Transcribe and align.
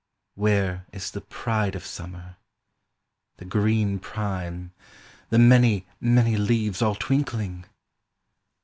Where 0.33 0.87
is 0.91 1.11
the 1.11 1.21
pride 1.21 1.75
of 1.75 1.85
Summer, 1.85 2.37
the 3.37 3.45
green 3.45 3.99
prime, 3.99 4.71
The 5.29 5.37
many, 5.37 5.85
many 5.99 6.37
leaves 6.37 6.81
all 6.81 6.95
twinkling? 6.95 7.65